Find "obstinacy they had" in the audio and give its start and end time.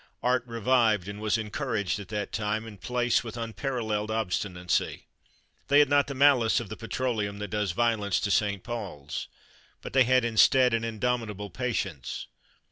4.09-5.89